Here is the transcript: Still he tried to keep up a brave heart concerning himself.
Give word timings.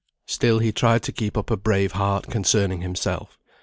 Still 0.25 0.57
he 0.57 0.71
tried 0.71 1.03
to 1.03 1.11
keep 1.11 1.37
up 1.37 1.51
a 1.51 1.55
brave 1.57 1.91
heart 1.91 2.25
concerning 2.25 2.81
himself. 2.81 3.37